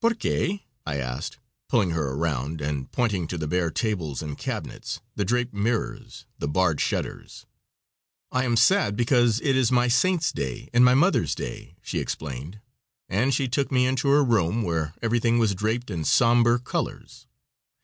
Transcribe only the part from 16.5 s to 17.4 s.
colors.